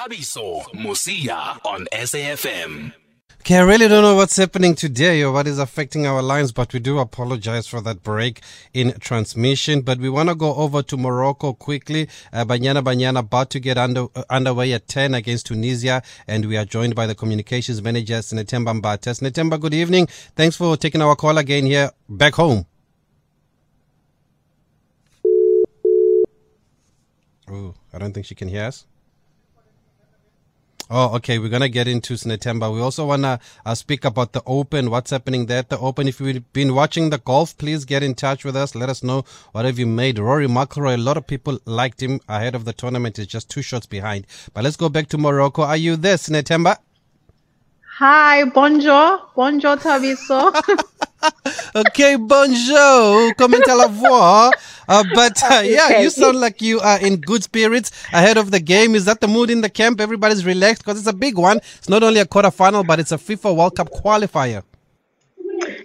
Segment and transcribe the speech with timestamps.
[0.00, 2.94] Thabiso Mosia on SAFM.
[3.40, 6.72] Okay, I really don't know what's happening today or what is affecting our lines, but
[6.72, 8.40] we do apologize for that break
[8.72, 9.82] in transmission.
[9.82, 12.08] But we want to go over to Morocco quickly.
[12.32, 16.56] Uh, Banyana Banyana about to get under, uh, underway at 10 against Tunisia, and we
[16.56, 19.12] are joined by the communications manager, Sinetemba Mbata.
[19.12, 20.06] Sinetemba, good evening.
[20.34, 22.64] Thanks for taking our call again here back home.
[27.50, 28.86] Oh, I don't think she can hear us.
[30.92, 31.38] Oh, okay.
[31.38, 32.74] We're going to get into Sinetemba.
[32.74, 36.08] We also want to uh, speak about the Open, what's happening there at the Open.
[36.08, 38.74] If you've been watching the golf, please get in touch with us.
[38.74, 40.18] Let us know what have you made.
[40.18, 43.18] Rory McIlroy, a lot of people liked him ahead of the tournament.
[43.18, 44.26] He's just two shots behind.
[44.52, 45.62] But let's go back to Morocco.
[45.62, 46.78] Are you there, Sinetemba?
[48.00, 49.20] Hi, bonjour.
[49.36, 50.52] Bonjour, Thabiso.
[51.76, 53.34] okay, bonjour.
[53.36, 54.50] Comment à la voix?
[54.90, 58.58] Uh, but uh, yeah, you sound like you are in good spirits ahead of the
[58.58, 58.96] game.
[58.96, 60.00] Is that the mood in the camp?
[60.00, 61.58] Everybody's relaxed because it's a big one.
[61.78, 64.64] It's not only a quarterfinal, but it's a FIFA World Cup qualifier.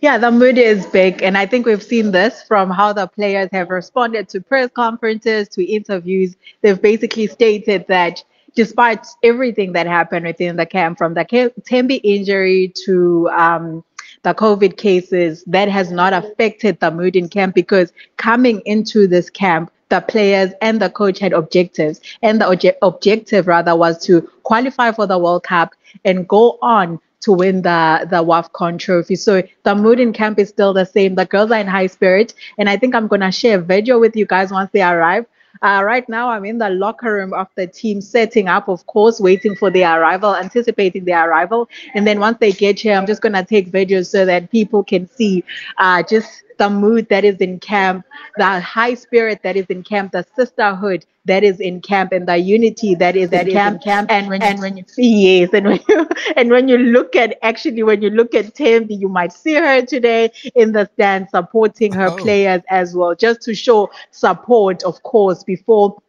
[0.00, 1.20] Yeah, the mood is big.
[1.22, 5.48] And I think we've seen this from how the players have responded to press conferences,
[5.50, 6.36] to interviews.
[6.60, 8.22] They've basically stated that
[8.54, 13.84] despite everything that happened within the camp, from the Thembi injury to um,
[14.22, 19.30] the COVID cases, that has not affected the mood in camp because coming into this
[19.30, 22.00] camp, the players and the coach had objectives.
[22.22, 26.98] And the obje- objective, rather, was to qualify for the World Cup and go on
[27.22, 29.16] to win the the WAFCON trophy.
[29.16, 31.14] So the mood in camp is still the same.
[31.14, 34.16] The girls are in high spirit, and I think I'm gonna share a video with
[34.16, 35.26] you guys once they arrive.
[35.62, 39.20] Uh, right now, I'm in the locker room of the team, setting up, of course,
[39.20, 41.68] waiting for their arrival, anticipating their arrival.
[41.94, 44.82] And then once they get here, I'm just going to take videos so that people
[44.82, 45.44] can see
[45.78, 50.12] uh, just the mood that is in camp, the high spirit that is in camp,
[50.12, 53.74] the sisterhood that is in camp, and the unity that is that in, is camp.
[53.76, 54.10] in camp.
[54.12, 57.16] And when and you, when you see yes, and when you and when you look
[57.16, 61.30] at actually when you look at Thembi, you might see her today in the stand
[61.30, 62.16] supporting her oh.
[62.16, 66.00] players as well, just to show support, of course, before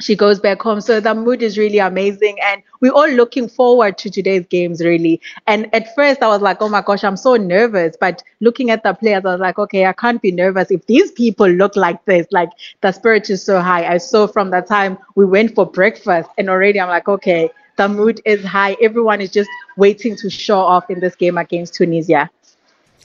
[0.00, 0.80] she goes back home.
[0.80, 2.36] So the mood is really amazing.
[2.44, 5.20] And we're all looking forward to today's games, really.
[5.46, 7.96] And at first, I was like, oh my gosh, I'm so nervous.
[7.98, 11.12] But looking at the players, I was like, okay, I can't be nervous if these
[11.12, 12.26] people look like this.
[12.30, 13.86] Like the spirit is so high.
[13.86, 17.88] I saw from the time we went for breakfast, and already I'm like, okay, the
[17.88, 18.76] mood is high.
[18.82, 22.30] Everyone is just waiting to show off in this game against Tunisia.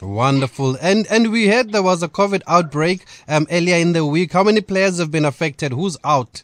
[0.01, 0.77] Wonderful.
[0.81, 4.31] And and we heard there was a COVID outbreak um, earlier in the week.
[4.33, 5.73] How many players have been affected?
[5.73, 6.43] Who's out?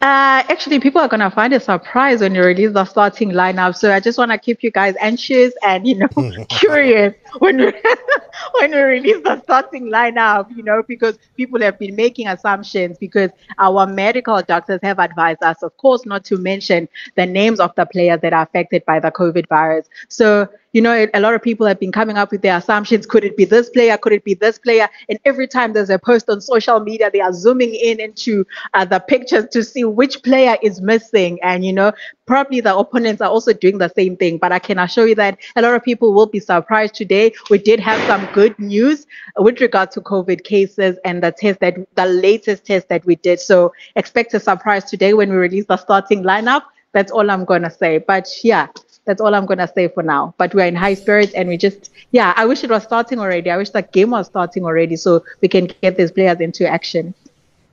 [0.00, 3.74] Uh, actually, people are gonna find a surprise when you release the starting lineup.
[3.74, 6.08] So I just want to keep you guys anxious and you know
[6.50, 7.72] curious when we,
[8.60, 10.54] when we release the starting lineup.
[10.54, 15.62] You know because people have been making assumptions because our medical doctors have advised us,
[15.62, 19.10] of course, not to mention the names of the players that are affected by the
[19.10, 19.88] COVID virus.
[20.08, 23.06] So you know, a lot of people have been coming up with their assumptions.
[23.06, 23.96] Could it be this player?
[23.96, 24.88] Could it be this player?
[25.08, 28.44] And every time there's a post on social media, they are zooming in into
[28.74, 31.38] uh, the pictures to see which player is missing.
[31.42, 31.92] And, you know,
[32.26, 34.38] probably the opponents are also doing the same thing.
[34.38, 37.32] But I can assure you that a lot of people will be surprised today.
[37.50, 39.06] We did have some good news
[39.36, 43.40] with regard to COVID cases and the test that the latest test that we did.
[43.40, 46.62] So expect a surprise today when we release the starting lineup.
[46.92, 47.98] That's all I'm going to say.
[47.98, 48.68] But yeah,
[49.04, 50.34] that's all I'm gonna say for now.
[50.38, 53.50] But we're in high spirits and we just yeah, I wish it was starting already.
[53.50, 57.14] I wish the game was starting already so we can get these players into action.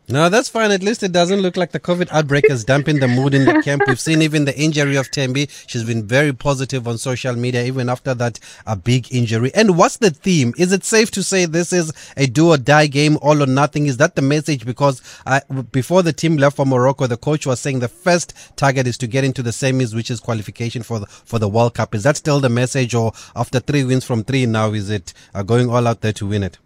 [0.10, 0.72] No, that's fine.
[0.72, 3.62] At least it doesn't look like the COVID outbreak is damping the mood in the
[3.64, 3.84] camp.
[3.88, 5.50] We've seen even the injury of Thembi.
[5.68, 9.52] She's been very positive on social media, even after that a big injury.
[9.56, 10.54] And what's the theme?
[10.58, 13.86] Is it safe to say this is a do or die game, all or nothing?
[13.86, 14.66] Is that the message?
[14.66, 15.40] Because uh,
[15.72, 19.08] before the team left for Morocco, the coach was saying the first target is to
[19.08, 21.96] get into the semis, which is qualification for the, for the World Cup.
[21.96, 25.44] Is that still the message, or after three wins from three now, is it uh,
[25.44, 26.58] going all out there to win it?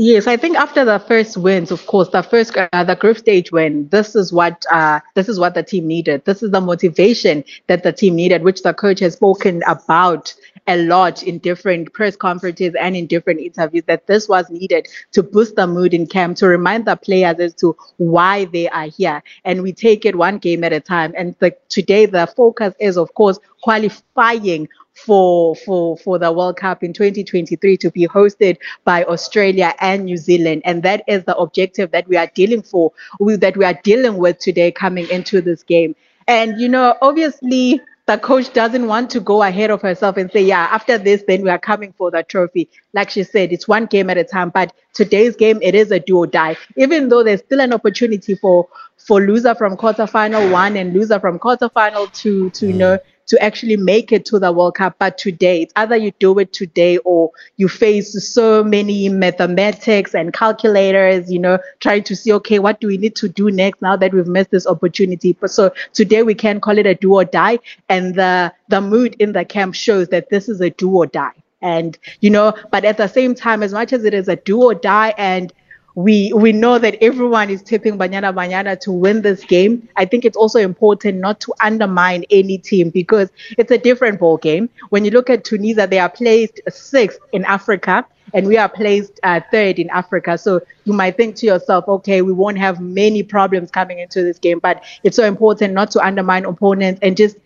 [0.00, 3.50] Yes, I think after the first wins, of course, the first uh, the group stage
[3.50, 6.24] win, this is what uh, this is what the team needed.
[6.24, 10.32] This is the motivation that the team needed, which the coach has spoken about
[10.68, 13.82] a lot in different press conferences and in different interviews.
[13.88, 17.54] That this was needed to boost the mood in camp, to remind the players as
[17.54, 21.12] to why they are here, and we take it one game at a time.
[21.18, 26.82] And the, today, the focus is, of course, qualifying for for for the World Cup
[26.82, 31.90] in 2023 to be hosted by Australia and New Zealand, and that is the objective
[31.92, 35.94] that we are dealing for, that we are dealing with today coming into this game.
[36.26, 40.42] And you know, obviously, the coach doesn't want to go ahead of herself and say,
[40.42, 42.68] yeah, after this, then we are coming for the trophy.
[42.94, 44.48] Like she said, it's one game at a time.
[44.48, 46.56] But today's game, it is a do or die.
[46.76, 48.66] Even though there's still an opportunity for
[48.96, 53.76] for loser from quarterfinal one and loser from quarterfinal two to you know to actually
[53.76, 54.96] make it to the World Cup.
[54.98, 60.32] But today, it's either you do it today or you face so many mathematics and
[60.32, 63.96] calculators, you know, trying to see, okay, what do we need to do next now
[63.96, 65.32] that we've missed this opportunity?
[65.32, 67.58] But so today we can call it a do or die.
[67.88, 71.32] And the, the mood in the camp shows that this is a do or die.
[71.60, 74.62] And, you know, but at the same time, as much as it is a do
[74.62, 75.52] or die and
[75.98, 79.88] we we know that everyone is tipping Banyana Banyana to win this game.
[79.96, 84.36] I think it's also important not to undermine any team because it's a different ball
[84.36, 84.70] game.
[84.90, 89.18] When you look at Tunisia, they are placed sixth in Africa and we are placed
[89.24, 90.38] uh, third in Africa.
[90.38, 94.38] So you might think to yourself, okay, we won't have many problems coming into this
[94.38, 97.36] game, but it's so important not to undermine opponents and just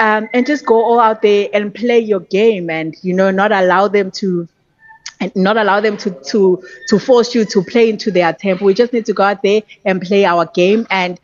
[0.00, 3.52] um, and just go all out there and play your game and you know not
[3.52, 4.48] allow them to
[5.22, 8.64] and not allow them to to to force you to play into their tempo.
[8.64, 10.86] We just need to go out there and play our game.
[10.90, 11.20] And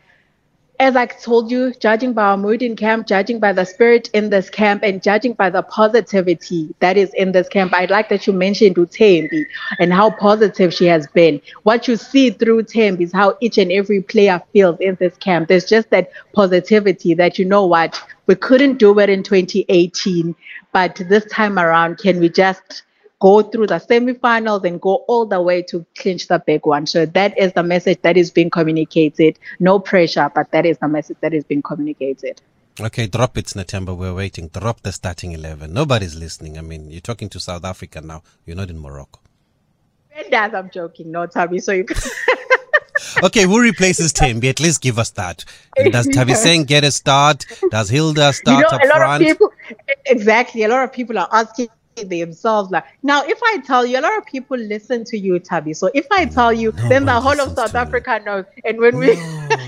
[0.81, 4.31] as I told you, judging by our mood in camp, judging by the spirit in
[4.31, 8.29] this camp, and judging by the positivity that is in this camp, I'd like that
[8.29, 9.45] you mentioned Utembi
[9.81, 11.41] and how positive she has been.
[11.65, 15.49] What you see through Thembi is how each and every player feels in this camp.
[15.49, 20.37] There's just that positivity that you know what we couldn't do it in 2018,
[20.73, 22.85] but this time around, can we just
[23.21, 26.87] go through the semifinals and go all the way to clinch the big one.
[26.87, 29.39] So that is the message that is being communicated.
[29.59, 32.41] No pressure, but that is the message that is being communicated.
[32.81, 33.97] Okay, drop it, Natemba.
[33.97, 34.49] We're waiting.
[34.49, 35.73] Drop the starting 11.
[35.73, 36.59] Nobody's listening.
[36.59, 38.23] I mean, you're talking to South Africa now.
[38.47, 39.19] You're not in Morocco.
[40.13, 41.59] And as I'm joking, no, Tabby.
[41.59, 41.97] So you can.
[43.25, 44.49] okay, who replaces Thembi?
[44.49, 45.45] At least give us that.
[45.91, 47.47] Does Thabiseng get a start?
[47.71, 49.23] Does Hilda start you know, up a lot front?
[49.23, 49.53] Of people,
[50.07, 50.63] exactly.
[50.63, 51.69] A lot of people are asking
[52.05, 55.73] themselves like now if i tell you a lot of people listen to you tabi.
[55.75, 58.99] So if i tell you No then the whole of south africa knows and when
[58.99, 59.13] we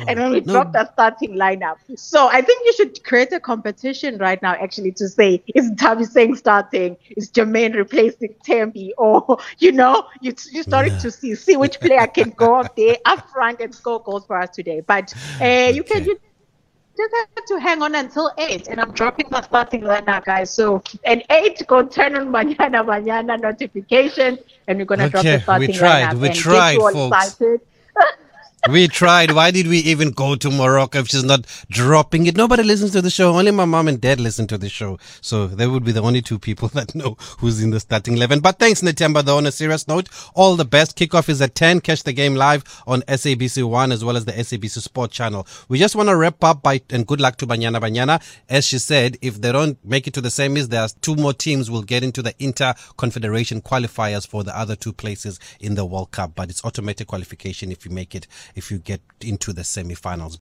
[0.08, 0.52] and when we no.
[0.52, 1.76] drop the starting lineup.
[1.96, 6.04] So i think you should create a competition right now actually to say is tabi
[6.04, 6.96] saying starting?
[7.16, 8.90] Is jermaine replacing Thembi?
[8.98, 12.96] Or you know you you starting to see see which player can go up there
[13.04, 14.80] up front and score goals for us today.
[14.80, 16.18] But uh, you can you
[17.00, 20.52] just have to hang on until eight, and I'm dropping the starting lineup, guys.
[20.52, 25.68] So at eight, go turn on Banyana Banyana notifications, and we're gonna drop the starting
[25.68, 27.34] we tried, lineup we and tried, get you all folks.
[27.34, 27.60] excited.
[28.68, 29.30] We tried.
[29.30, 32.36] Why did we even go to Morocco if she's not dropping it?
[32.36, 33.34] Nobody listens to the show.
[33.34, 34.98] Only my mom and dad listen to the show.
[35.22, 38.40] So they would be the only two people that know who's in the starting 11.
[38.40, 40.10] But thanks, Natemba, though, on a serious note.
[40.34, 40.94] All the best.
[40.98, 41.80] Kickoff is at 10.
[41.80, 45.46] Catch the game live on SABC 1 as well as the SABC Sport channel.
[45.68, 48.22] We just want to wrap up by, and good luck to Banyana Banyana.
[48.50, 51.32] As she said, if they don't make it to the semis, there are two more
[51.32, 55.86] teams will get into the Inter Confederation qualifiers for the other two places in the
[55.86, 56.32] World Cup.
[56.34, 60.38] But it's automatic qualification if you make it, if you get into the semifinals.